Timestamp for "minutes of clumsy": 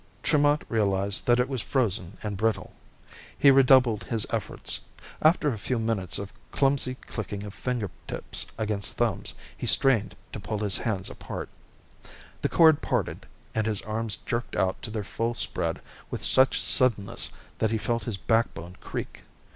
5.77-6.95